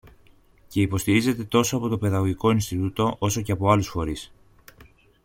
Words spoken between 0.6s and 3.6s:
και υποστηρίζεται τόσο από το Παιδαγωγικό Ινστιτούτο, όσο και